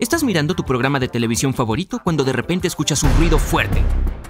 Estás 0.00 0.22
mirando 0.22 0.54
tu 0.54 0.62
programa 0.62 1.00
de 1.00 1.08
televisión 1.08 1.54
favorito 1.54 2.00
cuando 2.04 2.22
de 2.22 2.32
repente 2.32 2.68
escuchas 2.68 3.02
un 3.02 3.12
ruido 3.16 3.36
fuerte. 3.36 3.82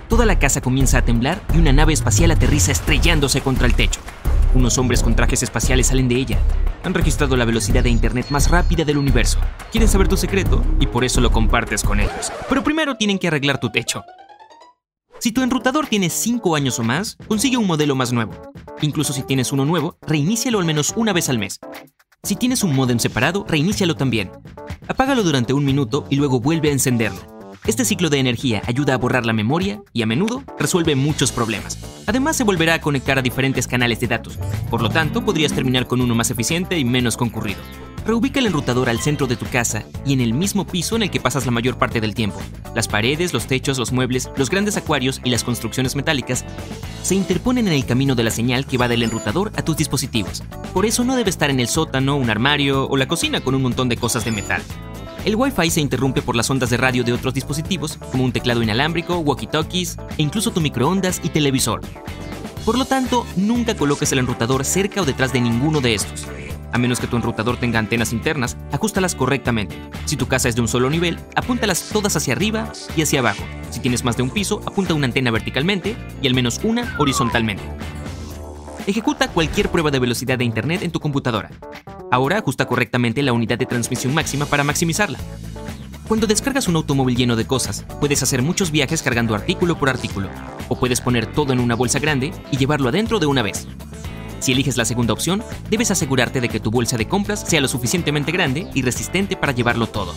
Toda 0.09 0.24
la 0.24 0.38
casa 0.38 0.62
comienza 0.62 0.96
a 0.96 1.04
temblar 1.04 1.42
y 1.54 1.59
una 1.59 1.74
nave 1.74 1.92
espacial 1.92 2.30
aterriza 2.30 2.72
estrellándose 2.72 3.42
contra 3.42 3.66
el 3.66 3.74
techo. 3.74 4.00
Unos 4.54 4.78
hombres 4.78 5.02
con 5.02 5.14
trajes 5.14 5.42
espaciales 5.42 5.88
salen 5.88 6.09
de 6.09 6.16
ella. 6.16 6.38
Han 6.84 6.95
registrado 6.95 7.36
la 7.36 7.45
velocidad 7.45 7.82
de 7.82 7.90
Internet 7.90 8.30
más 8.30 8.50
rápida 8.50 8.86
del 8.86 8.96
universo. 8.96 9.38
Quieren 9.70 9.90
saber 9.90 10.09
tu 10.09 10.16
secreto 10.16 10.64
y 10.80 10.86
por 10.86 11.04
eso 11.04 11.20
lo 11.20 11.30
compartes 11.30 11.84
con 11.84 12.00
ellos. 12.00 12.32
Pero 12.48 12.64
primero 12.64 12.96
tienen 12.96 13.18
que 13.18 13.28
arreglar 13.28 13.60
tu 13.60 13.68
techo. 13.68 14.04
Si 15.18 15.32
tu 15.32 15.42
enrutador 15.42 15.87
tiene 15.87 16.09
5 16.09 16.56
años 16.56 16.78
o 16.78 16.82
más, 16.82 17.18
consigue 17.28 17.59
un 17.59 17.66
modelo 17.66 17.95
más 17.95 18.10
nuevo. 18.10 18.32
Incluso 18.80 19.12
si 19.12 19.23
tienes 19.23 19.52
uno 19.52 19.66
nuevo, 19.66 19.98
reinícialo 20.00 20.60
al 20.60 20.64
menos 20.64 20.95
una 20.96 21.12
vez 21.12 21.28
al 21.28 21.38
mes. 21.38 21.60
Si 22.24 22.34
tienes 22.34 22.64
un 22.64 22.74
modem 22.74 22.98
separado, 22.98 23.45
reinícialo 23.48 23.95
también. 23.95 24.30
Apágalo 24.88 25.22
durante 25.22 25.52
un 25.52 25.64
minuto 25.64 26.04
y 26.10 26.16
luego 26.16 26.40
vuelve 26.40 26.68
a 26.68 26.72
encenderlo. 26.72 27.20
Este 27.64 27.84
ciclo 27.84 28.10
de 28.10 28.18
energía 28.18 28.60
ayuda 28.66 28.95
a 28.95 28.98
borrar 28.98 29.24
la 29.24 29.32
memoria 29.32 29.80
y 29.93 30.02
a 30.02 30.06
menudo 30.06 30.43
resuelve 30.59 30.96
muchos 30.96 31.30
problemas. 31.30 31.78
Además 32.06 32.37
se 32.37 32.45
volverá 32.45 32.74
a 32.74 32.80
conectar 32.80 33.18
a 33.18 33.23
diferentes 33.23 33.68
canales 33.68 34.01
de 34.01 34.09
datos. 34.09 34.37
Por 34.68 34.82
lo 34.82 34.90
tanto, 34.90 35.24
podrías 35.24 35.52
terminar 35.52 35.87
con 35.87 36.01
uno 36.01 36.15
más 36.16 36.30
eficiente 36.30 36.76
y 36.78 36.84
menos 36.84 37.16
concurrido. 37.16 37.60
Reubica 38.09 38.40
el 38.40 38.46
enrutador 38.46 38.88
al 38.88 39.01
centro 39.01 39.26
de 39.26 39.37
tu 39.37 39.45
casa 39.45 39.84
y 40.06 40.14
en 40.14 40.23
el 40.23 40.32
mismo 40.32 40.66
piso 40.66 40.96
en 40.96 41.02
el 41.02 41.10
que 41.10 41.20
pasas 41.20 41.45
la 41.45 41.52
mayor 41.52 41.76
parte 41.76 42.01
del 42.01 42.15
tiempo. 42.15 42.40
Las 42.74 42.88
paredes, 42.88 43.34
los 43.34 43.46
techos, 43.46 43.76
los 43.76 43.92
muebles, 43.92 44.30
los 44.34 44.48
grandes 44.48 44.78
acuarios 44.78 45.20
y 45.24 45.28
las 45.28 45.45
construcciones 45.45 45.95
metálicas 45.95 46.42
se 47.02 47.15
interponen 47.15 47.68
en 47.68 47.74
el 47.74 47.84
camino 47.84 48.15
de 48.15 48.23
la 48.23 48.30
señal 48.30 48.65
que 48.65 48.78
va 48.78 48.88
del 48.88 49.02
enrutador 49.02 49.52
a 49.56 49.62
tus 49.62 49.76
dispositivos. 49.76 50.42
Por 50.73 50.87
eso 50.87 51.04
no 51.04 51.16
debe 51.16 51.28
estar 51.28 51.50
en 51.50 51.60
el 51.60 51.68
sótano, 51.68 52.16
un 52.16 52.30
armario 52.30 52.88
o 52.88 52.96
la 52.96 53.06
cocina 53.06 53.42
con 53.42 53.54
un 53.54 53.60
montón 53.60 53.90
de 53.90 53.98
cosas 53.98 54.24
de 54.24 54.30
metal. 54.30 54.62
El 55.26 55.37
Wi-Fi 55.37 55.68
se 55.68 55.82
interrumpe 55.82 56.22
por 56.22 56.34
las 56.34 56.48
ondas 56.48 56.70
de 56.70 56.78
radio 56.78 57.04
de 57.04 57.12
otros 57.12 57.34
dispositivos, 57.34 57.98
como 58.10 58.24
un 58.24 58.32
teclado 58.32 58.62
inalámbrico, 58.62 59.18
walkie-talkies 59.18 60.00
e 60.16 60.22
incluso 60.22 60.50
tu 60.50 60.62
microondas 60.62 61.20
y 61.22 61.28
televisor. 61.28 61.82
Por 62.65 62.78
lo 62.78 62.87
tanto, 62.87 63.26
nunca 63.37 63.76
coloques 63.76 64.10
el 64.12 64.20
enrutador 64.20 64.65
cerca 64.65 65.03
o 65.03 65.04
detrás 65.04 65.34
de 65.34 65.43
ninguno 65.43 65.82
de 65.82 65.93
estos. 65.93 66.26
A 66.72 66.78
menos 66.78 67.00
que 67.00 67.06
tu 67.06 67.16
enrutador 67.16 67.56
tenga 67.56 67.78
antenas 67.78 68.12
internas, 68.12 68.56
ajustalas 68.72 69.15
correctamente. 69.15 69.77
Si 70.05 70.16
tu 70.16 70.27
casa 70.27 70.49
es 70.49 70.55
de 70.55 70.61
un 70.61 70.69
solo 70.69 70.91
nivel, 70.91 71.19
apúntalas 71.34 71.88
todas 71.93 72.16
hacia 72.16 72.34
arriba 72.34 72.72
y 72.97 73.03
hacia 73.03 73.21
abajo. 73.21 73.43
Si 73.71 73.81
tienes 73.81 74.05
más 74.05 74.16
de 74.16 74.22
un 74.22 74.31
piso, 74.31 74.61
apunta 74.66 74.94
una 74.94 75.06
antena 75.06 75.31
verticalmente 75.31 75.97
y 76.21 76.27
al 76.27 76.34
menos 76.34 76.61
una 76.62 76.94
horizontalmente. 76.99 77.62
Ejecuta 78.87 79.28
cualquier 79.28 79.71
prueba 79.71 79.91
de 79.91 79.99
velocidad 79.99 80.39
de 80.39 80.44
Internet 80.44 80.83
en 80.83 80.91
tu 80.91 81.00
computadora. 81.00 81.50
Ahora 82.11 82.39
ajusta 82.39 82.66
correctamente 82.66 83.22
la 83.22 83.33
unidad 83.33 83.59
de 83.59 83.66
transmisión 83.66 84.15
máxima 84.15 84.47
para 84.47 84.65
maximizarla. 84.65 85.19
Cuando 86.09 86.27
descargas 86.27 86.69
un 86.69 86.77
automóvil 86.77 87.16
lleno 87.16 87.37
de 87.37 87.47
cosas, 87.47 87.84
puedes 88.00 88.22
hacer 88.22 88.41
muchos 88.41 88.71
viajes 88.71 89.03
cargando 89.03 89.34
artículo 89.34 89.78
por 89.78 89.91
artículo, 89.91 90.31
o 90.71 90.78
puedes 90.78 91.03
poner 91.03 91.27
todo 91.27 91.53
en 91.53 91.61
una 91.61 91.75
bolsa 91.75 91.99
grande 91.99 92.33
y 92.50 92.56
llevarlo 92.56 92.89
adentro 92.89 93.19
de 93.19 93.27
una 93.27 93.43
vez. 93.43 93.69
Si 94.41 94.53
eliges 94.53 94.76
la 94.76 94.84
segunda 94.84 95.12
opción, 95.12 95.43
debes 95.71 95.91
asegurarte 95.91 96.41
de 96.41 96.49
que 96.49 96.60
tu 96.60 96.71
bolsa 96.71 96.97
de 96.97 97.09
compras 97.09 97.41
sea 97.41 97.60
lo 97.60 97.69
suficientemente 97.69 98.32
grande 98.32 98.69
y 98.75 98.82
resistente 98.82 99.37
para 99.37 99.53
llevarlo 99.53 99.87
todo. 99.87 100.15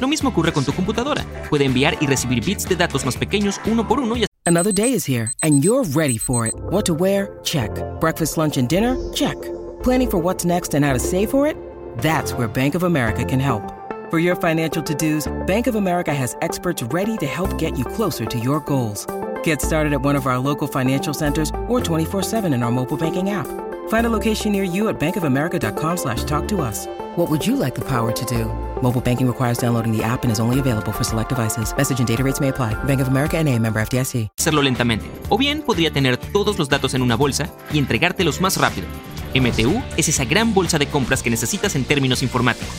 Lo 0.00 0.08
mismo 0.08 0.28
ocurre 0.28 0.52
con 0.52 0.64
tu 0.64 0.72
computadora. 0.72 1.24
Puede 1.48 1.64
enviar 1.64 1.96
y 2.00 2.06
recibir 2.06 2.44
bits 2.44 2.68
de 2.68 2.76
datos 2.76 3.04
más 3.04 3.16
pequeños 3.16 3.60
uno 3.66 3.86
por 3.86 4.00
uno 4.00 4.16
y 4.16 4.26
Another 4.48 4.72
day 4.72 4.92
is 4.92 5.04
here 5.04 5.32
and 5.42 5.64
you're 5.64 5.82
ready 5.94 6.18
for 6.18 6.46
it. 6.46 6.54
What 6.70 6.84
to 6.84 6.94
wear? 6.94 7.38
Check. 7.42 7.70
Breakfast, 8.00 8.36
lunch 8.36 8.56
and 8.58 8.68
dinner? 8.68 8.96
Check. 9.12 9.36
Planning 9.82 10.10
for 10.10 10.18
what's 10.18 10.44
next 10.44 10.74
and 10.74 10.84
how 10.84 10.92
to 10.92 11.00
save 11.00 11.30
for 11.30 11.48
it? 11.48 11.56
That's 11.98 12.32
where 12.32 12.46
Bank 12.46 12.76
of 12.76 12.84
America 12.84 13.24
can 13.24 13.40
help. 13.40 13.72
For 14.08 14.20
your 14.20 14.36
financial 14.36 14.84
to-dos, 14.84 15.26
Bank 15.48 15.66
of 15.66 15.74
America 15.74 16.14
has 16.14 16.36
experts 16.42 16.80
ready 16.94 17.16
to 17.16 17.26
help 17.26 17.58
get 17.58 17.76
you 17.76 17.84
closer 17.84 18.24
to 18.24 18.38
your 18.38 18.60
goals. 18.60 19.04
Get 19.46 19.62
started 19.62 19.92
at 19.92 20.02
one 20.02 20.16
of 20.16 20.26
our 20.26 20.40
local 20.40 20.66
financial 20.66 21.14
centers 21.14 21.50
or 21.68 21.78
24-7 21.78 22.52
in 22.52 22.64
our 22.64 22.72
mobile 22.72 22.96
banking 22.96 23.30
app. 23.30 23.46
Find 23.88 24.04
a 24.04 24.10
location 24.10 24.50
near 24.50 24.64
you 24.64 24.88
at 24.88 24.98
bankofamerica.com 24.98 25.98
slash 25.98 26.24
talk 26.24 26.48
to 26.48 26.62
us. 26.62 26.88
What 27.14 27.30
would 27.30 27.46
you 27.46 27.54
like 27.54 27.76
the 27.76 27.84
power 27.84 28.10
to 28.10 28.24
do? 28.24 28.46
Mobile 28.82 29.00
banking 29.00 29.28
requires 29.28 29.58
downloading 29.58 29.96
the 29.96 30.02
app 30.02 30.24
and 30.24 30.32
is 30.32 30.40
only 30.40 30.58
available 30.58 30.90
for 30.90 31.04
select 31.04 31.28
devices. 31.28 31.72
Message 31.76 32.00
and 32.00 32.08
data 32.08 32.24
rates 32.24 32.40
may 32.40 32.48
apply. 32.48 32.74
Bank 32.86 33.00
of 33.00 33.06
America 33.06 33.40
NA, 33.40 33.56
member 33.58 33.78
FDIC. 33.80 34.30
Hacerlo 34.36 34.62
lentamente. 34.62 35.08
O 35.28 35.38
bien 35.38 35.62
podría 35.62 35.92
tener 35.92 36.16
todos 36.16 36.58
los 36.58 36.68
datos 36.68 36.94
en 36.94 37.02
una 37.02 37.14
bolsa 37.14 37.48
y 37.72 37.78
entregártelos 37.78 38.40
más 38.40 38.56
rápido. 38.56 38.88
MTU 39.32 39.80
es 39.96 40.08
esa 40.08 40.24
gran 40.24 40.54
bolsa 40.54 40.76
de 40.76 40.88
compras 40.88 41.22
que 41.22 41.30
necesitas 41.30 41.76
en 41.76 41.84
términos 41.84 42.24
informáticos. 42.24 42.74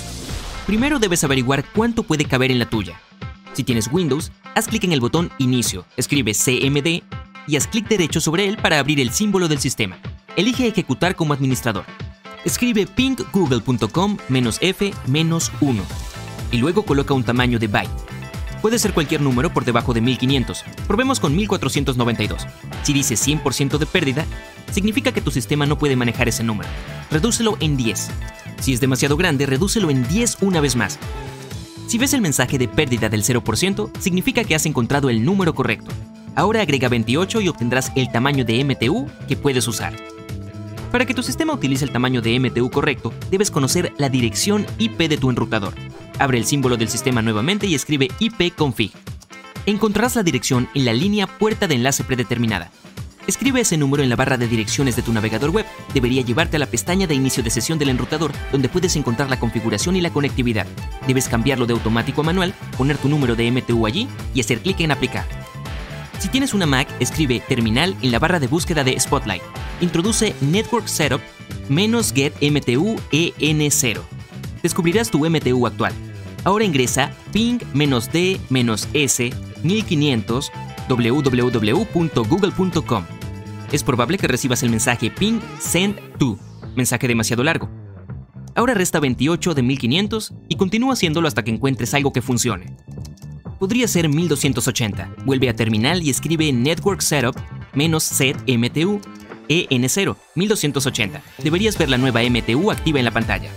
Primero 0.65 0.99
debes 0.99 1.23
averiguar 1.23 1.63
cuánto 1.73 2.03
puede 2.03 2.25
caber 2.25 2.51
en 2.51 2.59
la 2.59 2.65
tuya. 2.65 2.99
Si 3.57 3.63
tienes 3.63 3.89
Windows, 3.91 4.31
haz 4.53 4.67
clic 4.67 4.83
en 4.83 4.91
el 4.91 4.99
botón 4.99 5.31
Inicio, 5.39 5.83
escribe 5.97 6.35
CMD 6.35 7.01
y 7.47 7.55
haz 7.55 7.65
clic 7.65 7.87
derecho 7.87 8.21
sobre 8.21 8.47
él 8.47 8.57
para 8.57 8.77
abrir 8.77 8.99
el 8.99 9.09
símbolo 9.09 9.47
del 9.47 9.57
sistema. 9.57 9.97
Elige 10.35 10.67
Ejecutar 10.67 11.15
como 11.15 11.33
administrador. 11.33 11.83
Escribe 12.45 12.85
pingoogle.com-f-1 12.85 15.81
y 16.51 16.57
luego 16.57 16.83
coloca 16.83 17.15
un 17.15 17.23
tamaño 17.23 17.57
de 17.57 17.65
byte. 17.65 17.89
Puede 18.61 18.77
ser 18.77 18.93
cualquier 18.93 19.21
número 19.21 19.51
por 19.51 19.65
debajo 19.65 19.91
de 19.91 20.01
1500. 20.01 20.63
Probemos 20.85 21.19
con 21.19 21.35
1492. 21.35 22.45
Si 22.83 22.93
dice 22.93 23.15
100% 23.15 23.79
de 23.79 23.87
pérdida, 23.87 24.27
significa 24.71 25.13
que 25.13 25.21
tu 25.21 25.31
sistema 25.31 25.65
no 25.65 25.79
puede 25.79 25.95
manejar 25.95 26.27
ese 26.27 26.43
número. 26.43 26.69
Redúcelo 27.09 27.57
en 27.59 27.75
10. 27.75 28.11
Si 28.59 28.73
es 28.73 28.79
demasiado 28.79 29.17
grande, 29.17 29.47
redúcelo 29.47 29.89
en 29.89 30.07
10 30.07 30.37
una 30.41 30.61
vez 30.61 30.75
más. 30.75 30.99
Si 31.87 31.97
ves 31.97 32.13
el 32.13 32.19
mensaje 32.19 32.57
de 32.57 32.67
pérdida 32.67 33.07
del 33.07 33.23
0%, 33.23 33.91
significa 33.97 34.43
que 34.43 34.55
has 34.55 34.65
encontrado 34.65 35.09
el 35.09 35.23
número 35.23 35.55
correcto. 35.55 35.89
Ahora 36.35 36.61
agrega 36.61 36.89
28 36.89 37.39
y 37.39 37.47
obtendrás 37.47 37.93
el 37.95 38.11
tamaño 38.11 38.43
de 38.43 38.61
MTU 38.65 39.07
que 39.29 39.37
puedes 39.37 39.65
usar. 39.69 39.93
Para 40.91 41.05
que 41.05 41.13
tu 41.13 41.23
sistema 41.23 41.53
utilice 41.53 41.85
el 41.85 41.91
tamaño 41.91 42.21
de 42.21 42.37
MTU 42.41 42.69
correcto, 42.69 43.13
debes 43.31 43.51
conocer 43.51 43.93
la 43.97 44.09
dirección 44.09 44.65
IP 44.77 44.97
de 45.07 45.17
tu 45.17 45.29
enrutador. 45.29 45.73
Abre 46.19 46.37
el 46.37 46.45
símbolo 46.45 46.75
del 46.75 46.89
sistema 46.89 47.21
nuevamente 47.21 47.67
y 47.67 47.75
escribe 47.75 48.09
ipconfig. 48.19 48.91
Encontrarás 49.65 50.17
la 50.17 50.23
dirección 50.23 50.67
en 50.73 50.83
la 50.83 50.93
línea 50.93 51.25
puerta 51.25 51.67
de 51.67 51.75
enlace 51.75 52.03
predeterminada. 52.03 52.69
Escribe 53.27 53.59
ese 53.59 53.77
número 53.77 54.03
en 54.03 54.09
la 54.09 54.15
barra 54.15 54.37
de 54.37 54.47
direcciones 54.47 54.95
de 54.95 55.01
tu 55.01 55.11
navegador 55.11 55.49
web. 55.49 55.65
Debería 55.93 56.21
llevarte 56.21 56.55
a 56.55 56.59
la 56.59 56.65
pestaña 56.65 57.07
de 57.07 57.13
inicio 57.13 57.43
de 57.43 57.49
sesión 57.49 57.77
del 57.77 57.89
enrutador, 57.89 58.31
donde 58.53 58.69
puedes 58.69 58.95
encontrar 58.95 59.29
la 59.29 59.37
configuración 59.37 59.97
y 59.97 60.01
la 60.01 60.11
conectividad. 60.11 60.65
Debes 61.07 61.27
cambiarlo 61.27 61.65
de 61.65 61.73
automático 61.73 62.21
a 62.21 62.23
manual, 62.23 62.53
poner 62.77 62.97
tu 62.97 63.09
número 63.09 63.35
de 63.35 63.51
MTU 63.51 63.85
allí 63.85 64.07
y 64.33 64.39
hacer 64.39 64.59
clic 64.61 64.79
en 64.79 64.91
aplicar. 64.91 65.25
Si 66.19 66.29
tienes 66.29 66.53
una 66.53 66.65
Mac, 66.65 66.87
escribe 67.01 67.41
terminal 67.41 67.97
en 68.01 68.13
la 68.13 68.19
barra 68.19 68.39
de 68.39 68.47
búsqueda 68.47 68.85
de 68.85 68.97
Spotlight. 68.97 69.43
Introduce 69.81 70.33
Network 70.39 70.87
Setup 70.87 71.21
get 72.15 72.33
MTU 72.41 72.95
EN0. 73.11 73.99
Descubrirás 74.63 75.11
tu 75.11 75.29
MTU 75.29 75.67
actual. 75.67 75.93
Ahora 76.45 76.63
ingresa 76.63 77.11
ping-d-s 77.33 77.69
1500 79.63 80.51
www.google.com. 80.87 81.97
Es 83.71 83.83
probable 83.83 84.17
que 84.17 84.27
recibas 84.27 84.63
el 84.63 84.69
mensaje 84.69 85.11
ping 85.11 85.39
send 85.59 85.99
to, 86.17 86.37
mensaje 86.75 87.07
demasiado 87.07 87.43
largo. 87.43 87.69
Ahora 88.55 88.73
resta 88.73 88.99
28 88.99 89.53
de 89.53 89.61
1500 89.61 90.33
y 90.49 90.55
continúa 90.55 90.93
haciéndolo 90.93 91.27
hasta 91.27 91.43
que 91.43 91.51
encuentres 91.51 91.93
algo 91.93 92.13
que 92.13 92.21
funcione. 92.21 92.75
Podría 93.59 93.87
ser 93.87 94.09
1280. 94.09 95.15
Vuelve 95.25 95.49
a 95.49 95.55
terminal 95.55 96.01
y 96.01 96.09
escribe 96.09 96.51
Network 96.51 97.01
Setup 97.01 97.35
menos 97.73 98.03
set 98.03 98.37
MTU 98.47 99.01
EN0 99.49 100.15
1280. 100.35 101.21
Deberías 101.43 101.77
ver 101.77 101.89
la 101.89 101.97
nueva 101.97 102.21
MTU 102.23 102.71
activa 102.71 102.99
en 102.99 103.05
la 103.05 103.11
pantalla. 103.11 103.49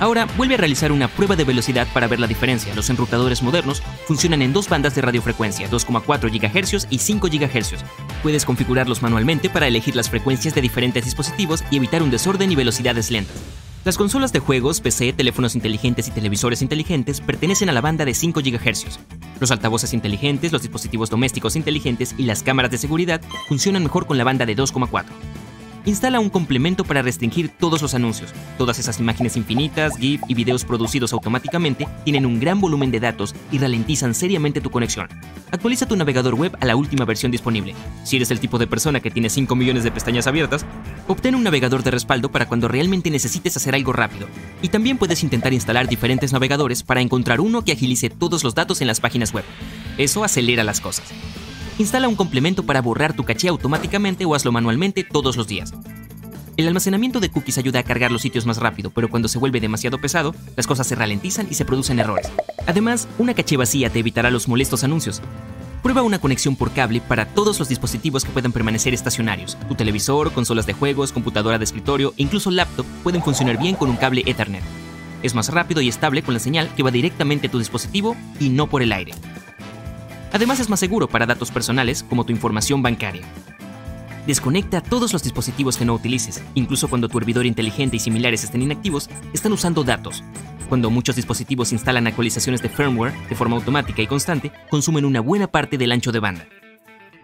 Ahora 0.00 0.26
vuelve 0.36 0.54
a 0.54 0.58
realizar 0.58 0.92
una 0.92 1.08
prueba 1.08 1.34
de 1.34 1.44
velocidad 1.44 1.88
para 1.92 2.06
ver 2.06 2.20
la 2.20 2.28
diferencia. 2.28 2.74
Los 2.74 2.88
enrutadores 2.88 3.42
modernos 3.42 3.82
funcionan 4.06 4.42
en 4.42 4.52
dos 4.52 4.68
bandas 4.68 4.94
de 4.94 5.02
radiofrecuencia, 5.02 5.68
2,4 5.68 6.30
GHz 6.30 6.86
y 6.88 6.98
5 6.98 7.28
GHz. 7.28 7.84
Puedes 8.22 8.44
configurarlos 8.44 9.02
manualmente 9.02 9.50
para 9.50 9.66
elegir 9.66 9.96
las 9.96 10.08
frecuencias 10.08 10.54
de 10.54 10.60
diferentes 10.60 11.04
dispositivos 11.04 11.64
y 11.70 11.78
evitar 11.78 12.02
un 12.02 12.10
desorden 12.10 12.52
y 12.52 12.56
velocidades 12.56 13.10
lentas. 13.10 13.36
Las 13.84 13.96
consolas 13.96 14.32
de 14.32 14.40
juegos, 14.40 14.80
PC, 14.80 15.12
teléfonos 15.14 15.54
inteligentes 15.54 16.08
y 16.08 16.10
televisores 16.10 16.62
inteligentes 16.62 17.20
pertenecen 17.20 17.70
a 17.70 17.72
la 17.72 17.80
banda 17.80 18.04
de 18.04 18.14
5 18.14 18.40
GHz. 18.40 18.98
Los 19.40 19.50
altavoces 19.50 19.94
inteligentes, 19.94 20.52
los 20.52 20.62
dispositivos 20.62 21.10
domésticos 21.10 21.56
inteligentes 21.56 22.14
y 22.18 22.24
las 22.24 22.42
cámaras 22.42 22.70
de 22.70 22.78
seguridad 22.78 23.20
funcionan 23.48 23.82
mejor 23.84 24.06
con 24.06 24.18
la 24.18 24.24
banda 24.24 24.46
de 24.46 24.56
2,4 24.56 25.04
instala 25.84 26.20
un 26.20 26.30
complemento 26.30 26.84
para 26.84 27.02
restringir 27.02 27.48
todos 27.48 27.82
los 27.82 27.94
anuncios. 27.94 28.32
Todas 28.56 28.78
esas 28.78 29.00
imágenes 29.00 29.36
infinitas, 29.36 29.96
GIF 29.96 30.22
y 30.28 30.34
videos 30.34 30.64
producidos 30.64 31.12
automáticamente 31.12 31.88
tienen 32.04 32.26
un 32.26 32.40
gran 32.40 32.60
volumen 32.60 32.90
de 32.90 33.00
datos 33.00 33.34
y 33.50 33.58
ralentizan 33.58 34.14
seriamente 34.14 34.60
tu 34.60 34.70
conexión. 34.70 35.08
Actualiza 35.50 35.86
tu 35.86 35.96
navegador 35.96 36.34
web 36.34 36.56
a 36.60 36.66
la 36.66 36.76
última 36.76 37.04
versión 37.04 37.32
disponible. 37.32 37.74
Si 38.04 38.16
eres 38.16 38.30
el 38.30 38.40
tipo 38.40 38.58
de 38.58 38.66
persona 38.66 39.00
que 39.00 39.10
tiene 39.10 39.30
5 39.30 39.54
millones 39.56 39.84
de 39.84 39.90
pestañas 39.90 40.26
abiertas, 40.26 40.66
obtén 41.06 41.34
un 41.34 41.42
navegador 41.42 41.82
de 41.82 41.90
respaldo 41.90 42.30
para 42.30 42.46
cuando 42.46 42.68
realmente 42.68 43.10
necesites 43.10 43.56
hacer 43.56 43.74
algo 43.74 43.92
rápido. 43.92 44.26
Y 44.62 44.68
también 44.68 44.98
puedes 44.98 45.22
intentar 45.22 45.52
instalar 45.52 45.88
diferentes 45.88 46.32
navegadores 46.32 46.82
para 46.82 47.00
encontrar 47.00 47.40
uno 47.40 47.64
que 47.64 47.72
agilice 47.72 48.10
todos 48.10 48.44
los 48.44 48.54
datos 48.54 48.80
en 48.80 48.86
las 48.86 49.00
páginas 49.00 49.32
web. 49.32 49.44
Eso 49.96 50.24
acelera 50.24 50.64
las 50.64 50.80
cosas. 50.80 51.12
Instala 51.78 52.08
un 52.08 52.16
complemento 52.16 52.64
para 52.64 52.82
borrar 52.82 53.14
tu 53.14 53.24
caché 53.24 53.46
automáticamente 53.46 54.24
o 54.24 54.34
hazlo 54.34 54.50
manualmente 54.50 55.04
todos 55.04 55.36
los 55.36 55.46
días. 55.46 55.72
El 56.56 56.66
almacenamiento 56.66 57.20
de 57.20 57.30
cookies 57.30 57.56
ayuda 57.56 57.78
a 57.78 57.82
cargar 57.84 58.10
los 58.10 58.22
sitios 58.22 58.46
más 58.46 58.58
rápido, 58.58 58.90
pero 58.90 59.08
cuando 59.08 59.28
se 59.28 59.38
vuelve 59.38 59.60
demasiado 59.60 59.98
pesado, 59.98 60.34
las 60.56 60.66
cosas 60.66 60.88
se 60.88 60.96
ralentizan 60.96 61.46
y 61.48 61.54
se 61.54 61.64
producen 61.64 62.00
errores. 62.00 62.32
Además, 62.66 63.06
una 63.18 63.32
caché 63.32 63.56
vacía 63.56 63.90
te 63.90 64.00
evitará 64.00 64.32
los 64.32 64.48
molestos 64.48 64.82
anuncios. 64.82 65.22
Prueba 65.80 66.02
una 66.02 66.18
conexión 66.18 66.56
por 66.56 66.72
cable 66.72 67.00
para 67.00 67.26
todos 67.26 67.60
los 67.60 67.68
dispositivos 67.68 68.24
que 68.24 68.32
puedan 68.32 68.50
permanecer 68.50 68.92
estacionarios. 68.92 69.56
Tu 69.68 69.76
televisor, 69.76 70.32
consolas 70.32 70.66
de 70.66 70.72
juegos, 70.72 71.12
computadora 71.12 71.58
de 71.58 71.64
escritorio 71.64 72.12
e 72.16 72.22
incluso 72.24 72.50
laptop 72.50 72.86
pueden 73.04 73.22
funcionar 73.22 73.56
bien 73.56 73.76
con 73.76 73.88
un 73.88 73.96
cable 73.96 74.24
Ethernet. 74.26 74.64
Es 75.22 75.36
más 75.36 75.48
rápido 75.50 75.80
y 75.80 75.88
estable 75.88 76.22
con 76.22 76.34
la 76.34 76.40
señal 76.40 76.74
que 76.74 76.82
va 76.82 76.90
directamente 76.90 77.46
a 77.46 77.50
tu 77.52 77.60
dispositivo 77.60 78.16
y 78.40 78.48
no 78.48 78.66
por 78.66 78.82
el 78.82 78.90
aire. 78.90 79.12
Además 80.32 80.60
es 80.60 80.68
más 80.68 80.80
seguro 80.80 81.08
para 81.08 81.26
datos 81.26 81.50
personales 81.50 82.02
como 82.02 82.24
tu 82.24 82.32
información 82.32 82.82
bancaria. 82.82 83.22
Desconecta 84.26 84.82
todos 84.82 85.12
los 85.14 85.22
dispositivos 85.22 85.78
que 85.78 85.86
no 85.86 85.94
utilices, 85.94 86.42
incluso 86.54 86.88
cuando 86.88 87.08
tu 87.08 87.16
hervidor 87.16 87.46
inteligente 87.46 87.96
y 87.96 88.00
similares 88.00 88.44
estén 88.44 88.60
inactivos, 88.60 89.08
están 89.32 89.52
usando 89.52 89.84
datos. 89.84 90.22
Cuando 90.68 90.90
muchos 90.90 91.16
dispositivos 91.16 91.72
instalan 91.72 92.06
actualizaciones 92.06 92.60
de 92.60 92.68
firmware 92.68 93.14
de 93.28 93.34
forma 93.34 93.56
automática 93.56 94.02
y 94.02 94.06
constante, 94.06 94.52
consumen 94.70 95.06
una 95.06 95.20
buena 95.20 95.46
parte 95.46 95.78
del 95.78 95.92
ancho 95.92 96.12
de 96.12 96.20
banda. 96.20 96.46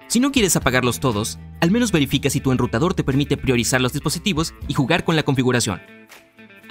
Si 0.06 0.18
no 0.18 0.32
quieres 0.32 0.56
apagarlos 0.56 0.98
todos, 0.98 1.38
al 1.60 1.70
menos 1.70 1.92
verifica 1.92 2.30
si 2.30 2.40
tu 2.40 2.52
enrutador 2.52 2.94
te 2.94 3.04
permite 3.04 3.36
priorizar 3.36 3.82
los 3.82 3.92
dispositivos 3.92 4.54
y 4.66 4.72
jugar 4.72 5.04
con 5.04 5.16
la 5.16 5.24
configuración. 5.24 5.82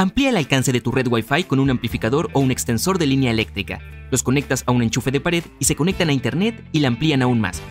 Amplía 0.04 0.32
el 0.32 0.36
alcance 0.36 0.74
de 0.74 0.82
tu 0.82 0.92
red 0.92 1.08
Wi-Fi 1.08 1.46
con 1.46 1.62
un 1.62 1.70
amplificador 1.70 2.30
o 2.34 2.42
un 2.42 2.52
extensor 2.52 2.98
de 2.98 3.06
línea 3.06 3.32
eléctrica. 3.32 3.80
Los 4.12 4.22
conectas 4.22 4.66
a 4.68 4.74
un 4.74 4.84
enchufe 4.84 5.12
de 5.12 5.22
pared 5.22 5.46
y 5.60 5.64
se 5.64 5.78
conectan 5.78 6.10
a 6.10 6.12
Internet 6.12 6.62
y 6.74 6.82
la 6.82 6.90
amplían 6.90 7.22
aún 7.22 7.40
más. 7.40 7.62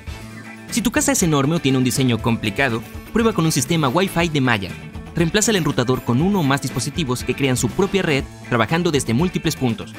Si 0.71 0.81
tu 0.81 0.91
casa 0.91 1.13
es 1.13 1.23
enorme 1.23 1.57
o 1.57 1.59
tiene 1.59 1.77
un 1.77 1.85
diseño 1.85 2.17
complicado, 2.23 2.83
prueba 3.13 3.35
con 3.35 3.45
un 3.45 3.53
sistema 3.53 3.91
Wi-Fi 3.91 4.31
de 4.31 4.41
malla. 4.41 4.71
Reemplaza 5.15 5.51
el 5.51 5.59
enrutador 5.59 6.05
con 6.05 6.23
uno 6.23 6.41
o 6.41 6.43
más 6.43 6.63
dispositivos 6.63 7.23
que 7.23 7.35
crean 7.35 7.59
su 7.59 7.69
propia 7.69 8.01
red 8.01 8.25
trabajando 8.49 8.91
desde 8.91 9.13
múltiples 9.13 9.55
puntos. 9.55 9.93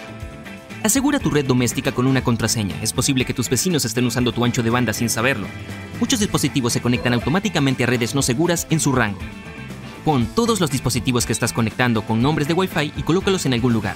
Asegura 0.81 1.19
tu 1.19 1.29
red 1.29 1.45
doméstica 1.45 1.91
con 1.91 2.07
una 2.07 2.23
contraseña. 2.23 2.75
Es 2.81 2.93
posible 2.93 3.25
que 3.25 3.35
tus 3.35 3.47
vecinos 3.47 3.85
estén 3.85 4.07
usando 4.07 4.31
tu 4.31 4.43
ancho 4.43 4.63
de 4.63 4.71
banda 4.71 4.93
sin 4.93 5.11
saberlo. 5.11 5.45
Muchos 5.99 6.19
dispositivos 6.19 6.73
se 6.73 6.81
conectan 6.81 7.13
automáticamente 7.13 7.83
a 7.83 7.87
redes 7.87 8.15
no 8.15 8.23
seguras 8.23 8.65
en 8.71 8.79
su 8.79 8.91
rango. 8.91 9.19
Pon 10.03 10.27
todos 10.35 10.59
los 10.59 10.69
dispositivos 10.69 11.25
que 11.25 11.31
estás 11.31 11.53
conectando 11.53 12.01
con 12.01 12.21
nombres 12.21 12.47
de 12.47 12.53
Wi-Fi 12.53 12.91
y 12.97 13.03
colócalos 13.03 13.45
en 13.45 13.53
algún 13.53 13.71
lugar. 13.71 13.95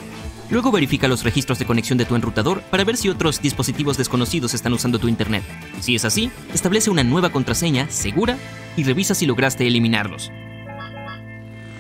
Luego 0.50 0.72
verifica 0.72 1.10
los 1.10 1.26
registros 1.26 1.60
de 1.60 1.66
conexión 1.66 1.98
de 1.98 2.06
tu 2.06 2.16
enrutador 2.16 2.62
para 2.62 2.86
ver 2.86 2.96
si 2.96 3.10
otros 3.10 3.42
dispositivos 3.42 3.98
desconocidos 3.98 4.54
están 4.54 4.72
usando 4.72 5.00
tu 5.00 5.10
Internet. 5.10 5.44
Si 5.82 5.96
es 5.96 6.06
así, 6.06 6.32
establece 6.54 6.90
una 6.90 7.04
nueva 7.04 7.30
contraseña 7.32 7.90
segura 7.90 8.38
y 8.78 8.84
revisa 8.84 9.16
si 9.16 9.26
lograste 9.26 9.68
eliminarlos. 9.68 10.32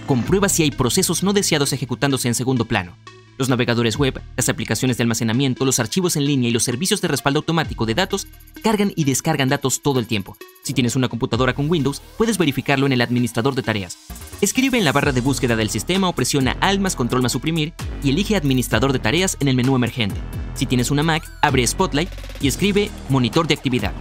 Comprueba 0.05 0.49
si 0.49 0.63
hay 0.63 0.71
procesos 0.71 1.23
no 1.23 1.31
deseados 1.31 1.71
ejecutándose 1.71 2.27
en 2.27 2.35
segundo 2.35 2.65
plano. 2.65 2.93
Los 3.37 3.49
navegadores 3.49 3.97
web, 3.97 4.19
las 4.35 4.49
aplicaciones 4.49 4.97
de 4.97 5.03
almacenamiento, 5.03 5.63
los 5.63 5.79
archivos 5.79 6.15
en 6.15 6.25
línea 6.25 6.49
y 6.49 6.53
los 6.53 6.63
servicios 6.63 7.01
de 7.01 7.07
respaldo 7.07 7.39
automático 7.39 7.85
de 7.85 7.93
datos 7.93 8.27
cargan 8.63 8.91
y 8.95 9.03
descargan 9.03 9.47
datos 9.47 9.81
todo 9.81 9.99
el 9.99 10.07
tiempo. 10.07 10.35
Si 10.63 10.73
tienes 10.73 10.95
una 10.95 11.07
computadora 11.07 11.53
con 11.53 11.69
Windows, 11.69 12.01
puedes 12.17 12.39
verificarlo 12.39 12.87
en 12.87 12.93
el 12.93 13.01
administrador 13.01 13.53
de 13.53 13.61
tareas. 13.61 13.97
Escribe 14.41 14.79
en 14.79 14.85
la 14.85 14.91
barra 14.91 15.11
de 15.11 15.21
búsqueda 15.21 15.55
del 15.55 15.69
sistema 15.69 16.09
o 16.09 16.13
presiona 16.13 16.57
Alt 16.61 16.81
más 16.81 16.95
Control 16.95 17.21
más 17.21 17.31
Suprimir 17.31 17.73
y 18.03 18.09
elige 18.09 18.35
Administrador 18.35 18.91
de 18.91 18.99
tareas 18.99 19.37
en 19.39 19.47
el 19.47 19.55
menú 19.55 19.75
emergente. 19.75 20.19
Si 20.55 20.65
tienes 20.65 20.89
una 20.89 21.03
Mac, 21.03 21.23
abre 21.43 21.65
Spotlight 21.65 22.09
y 22.41 22.47
escribe 22.47 22.89
Monitor 23.09 23.47
de 23.47 23.53
actividad. 23.53 23.93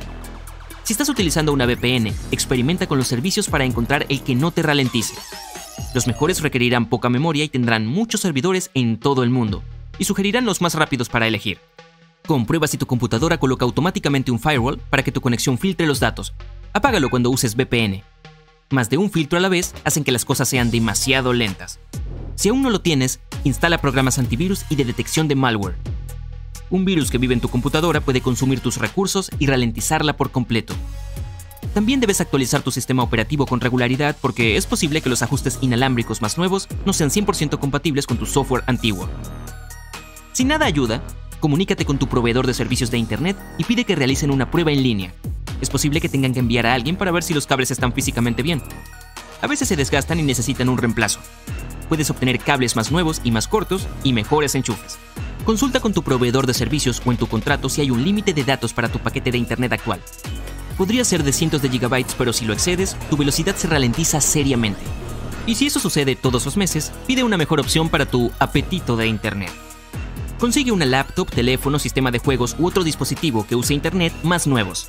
Si 0.83 0.93
estás 0.93 1.09
utilizando 1.09 1.53
una 1.53 1.67
VPN, 1.67 2.15
experimenta 2.31 2.87
con 2.87 2.97
los 2.97 3.09
servicios 3.09 3.49
para 3.49 3.65
encontrar 3.65 4.07
el 4.09 4.23
que 4.23 4.35
no 4.35 4.51
te 4.51 4.63
ralentice. 4.63 5.15
Los 5.97 6.07
mejores 6.07 6.43
requerirán 6.43 6.91
poca 6.91 7.09
memoria 7.09 7.43
y 7.43 7.49
tendrán 7.49 7.87
muchos 7.87 8.21
servidores 8.21 8.71
en 8.75 8.99
todo 8.99 9.23
el 9.23 9.31
mundo, 9.31 9.63
y 9.99 10.05
sugerirán 10.05 10.45
los 10.45 10.61
más 10.61 10.75
rápidos 10.75 11.09
para 11.09 11.27
elegir. 11.27 11.59
Comprueba 12.27 12.67
si 12.67 12.77
tu 12.77 12.85
computadora 12.85 13.41
coloca 13.41 13.65
automáticamente 13.65 14.31
un 14.31 14.39
firewall 14.39 14.77
para 14.91 15.03
que 15.03 15.11
tu 15.11 15.23
conexión 15.23 15.57
filtre 15.57 15.87
los 15.87 15.99
datos. 15.99 16.35
Apágalo 16.75 17.09
cuando 17.09 17.31
uses 17.31 17.57
VPN. 17.57 18.03
Más 18.69 18.91
de 18.91 18.99
un 18.99 19.11
filtro 19.11 19.39
a 19.39 19.41
la 19.41 19.49
vez 19.49 19.75
hacen 19.85 20.05
que 20.05 20.13
las 20.13 20.27
cosas 20.27 20.51
sean 20.51 20.71
demasiado 20.71 21.33
lentas. 21.33 21.81
Si 22.35 22.51
aún 22.51 22.61
no 22.61 22.69
lo 22.69 22.83
tienes, 22.83 23.19
instala 23.45 23.81
programas 23.81 24.19
antivirus 24.19 24.67
y 24.69 24.77
de 24.77 24.85
detección 24.85 25.29
de 25.29 25.35
malware. 25.35 25.77
Un 26.69 26.85
virus 26.85 27.11
que 27.11 27.17
vive 27.17 27.33
en 27.33 27.41
tu 27.41 27.49
computadora 27.49 28.03
puede 28.03 28.21
consumir 28.21 28.61
tus 28.61 28.77
recursos 28.77 29.31
y 29.39 29.47
ralentizarla 29.47 30.15
por 30.15 30.31
completo. 30.31 30.75
También 31.77 32.01
debes 32.01 32.23
actualizar 32.23 32.63
tu 32.63 32.71
sistema 32.71 33.03
operativo 33.03 33.45
con 33.45 33.61
regularidad 33.61 34.17
porque 34.23 34.57
es 34.57 34.65
posible 34.65 35.03
que 35.03 35.11
los 35.11 35.21
ajustes 35.21 35.59
inalámbricos 35.61 36.23
más 36.23 36.39
nuevos 36.39 36.69
no 36.87 36.95
sean 36.95 37.11
100% 37.11 37.59
compatibles 37.59 38.07
con 38.07 38.17
tu 38.17 38.25
software 38.25 38.65
antiguo. 38.67 39.07
Si 40.33 40.47
nada 40.47 40.65
ayuda, 40.65 41.03
comunícate 41.39 41.85
con 41.85 41.99
tu 41.99 42.07
proveedor 42.09 42.47
de 42.47 42.55
servicios 42.55 42.91
de 42.91 42.97
Internet 42.97 43.37
y 43.59 43.65
pide 43.65 43.85
que 43.85 43.95
realicen 43.95 44.31
una 44.31 44.51
prueba 44.51 44.73
en 44.73 44.83
línea. 44.83 45.13
Es 45.61 45.69
posible 45.69 46.01
que 46.01 46.09
tengan 46.09 46.33
que 46.33 46.41
enviar 46.41 46.65
a 46.65 46.73
alguien 46.73 46.97
para 46.97 47.11
ver 47.11 47.23
si 47.23 47.35
los 47.35 47.47
cables 47.47 47.71
están 47.71 47.93
físicamente 47.93 48.43
bien. 48.43 48.63
A 49.43 49.47
veces 49.47 49.69
se 49.69 49.77
desgastan 49.77 50.19
y 50.19 50.23
necesitan 50.23 50.71
un 50.71 50.79
reemplazo. 50.79 51.21
Puedes 51.91 52.09
obtener 52.09 52.39
cables 52.39 52.75
más 52.75 52.91
nuevos 52.91 53.21
y 53.23 53.33
más 53.33 53.49
cortos 53.49 53.87
y 54.03 54.15
mejores 54.15 54.55
enchufes. 54.55 54.97
Consulta 55.45 55.81
con 55.81 55.93
tu 55.93 56.03
proveedor 56.03 56.47
de 56.47 56.55
servicios 56.55 57.03
o 57.05 57.11
en 57.11 57.19
tu 57.19 57.27
contrato 57.27 57.69
si 57.69 57.83
hay 57.83 57.91
un 57.91 58.03
límite 58.03 58.33
de 58.33 58.45
datos 58.45 58.73
para 58.73 58.89
tu 58.89 58.99
paquete 58.99 59.31
de 59.31 59.37
Internet 59.37 59.75
actual 59.75 60.01
podría 60.77 61.05
ser 61.05 61.23
de 61.23 61.33
cientos 61.33 61.63
de 61.63 61.69
gigabytes, 61.69 62.15
pero 62.17 62.33
si 62.33 62.45
lo 62.45 62.53
excedes, 62.53 62.97
tu 63.11 63.17
velocidad 63.17 63.57
se 63.57 63.69
ralentiza 63.69 64.21
seriamente. 64.21 64.83
Y 65.47 65.55
si 65.55 65.67
eso 65.67 65.81
sucede 65.81 66.17
todos 66.17 66.45
los 66.45 66.57
meses, 66.57 66.93
pide 67.07 67.23
una 67.23 67.37
mejor 67.37 67.61
opción 67.61 67.89
para 67.89 68.07
tu 68.07 68.33
apetito 68.39 68.97
de 68.97 69.07
Internet. 69.07 69.51
Consigue 70.39 70.73
una 70.73 70.85
laptop, 70.85 71.31
teléfono, 71.31 71.79
sistema 71.79 72.11
de 72.11 72.19
juegos 72.19 72.57
u 72.59 72.67
otro 72.67 72.85
dispositivo 72.85 73.47
que 73.47 73.55
use 73.55 73.73
Internet 73.73 74.13
más 74.23 74.47
nuevos. 74.47 74.89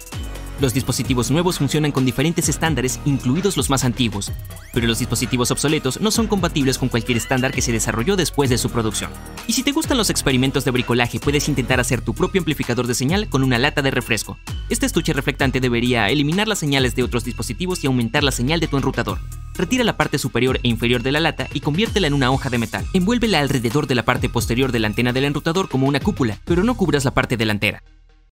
Los 0.60 0.74
dispositivos 0.74 1.30
nuevos 1.30 1.60
funcionan 1.60 1.92
con 1.92 2.04
diferentes 2.04 2.50
estándares, 2.50 3.00
incluidos 3.06 3.58
los 3.58 3.70
más 3.70 3.84
antiguos, 3.84 4.32
pero 4.74 4.88
los 4.88 4.98
dispositivos 4.98 5.52
obsoletos 5.52 6.02
no 6.02 6.10
son 6.10 6.26
compatibles 6.26 6.80
con 6.80 6.90
cualquier 6.90 7.20
estándar 7.20 7.52
que 7.52 7.62
se 7.62 7.72
desarrolló 7.72 8.16
después 8.16 8.50
de 8.50 8.58
su 8.58 8.72
producción. 8.72 9.12
Y 9.46 9.54
si 9.54 9.62
te 9.62 9.72
gustan 9.72 9.98
los 9.98 10.10
experimentos 10.10 10.66
de 10.66 10.72
bricolaje, 10.72 11.20
puedes 11.20 11.48
intentar 11.48 11.80
hacer 11.80 12.02
tu 12.02 12.16
propio 12.16 12.42
amplificador 12.42 12.88
de 12.88 12.96
señal 12.96 13.30
con 13.30 13.44
una 13.44 13.60
lata 13.60 13.84
de 13.84 13.92
refresco. 13.92 14.40
Este 14.70 14.88
estuche 14.88 15.14
reflectante 15.14 15.60
debería 15.60 16.10
eliminar 16.10 16.48
las 16.48 16.58
señales 16.58 16.96
de 16.96 17.04
otros 17.04 17.24
dispositivos 17.24 17.84
y 17.84 17.88
aumentar 17.88 18.24
la 18.24 18.32
señal 18.32 18.60
de 18.60 18.68
tu 18.68 18.78
enrutador. 18.78 19.20
Retira 19.54 19.84
la 19.84 19.96
parte 19.96 20.18
superior 20.18 20.60
e 20.64 20.70
inferior 20.70 21.04
de 21.04 21.12
la 21.12 21.20
lata 21.20 21.48
y 21.54 21.60
conviértela 21.60 22.08
en 22.08 22.14
una 22.14 22.32
hoja 22.32 22.50
de 22.50 22.58
metal. 22.58 22.86
Envuélvela 22.94 23.40
alrededor 23.42 23.86
de 23.86 23.96
la 23.96 24.06
parte 24.06 24.28
posterior 24.28 24.72
de 24.72 24.80
la 24.80 24.88
antena 24.88 25.14
del 25.14 25.26
enrutador 25.26 25.70
como 25.70 25.88
una 25.88 26.00
cúpula, 26.00 26.40
pero 26.46 26.64
no 26.64 26.76
cubras 26.76 27.06
la 27.06 27.12
parte 27.12 27.38
delantera. 27.38 27.84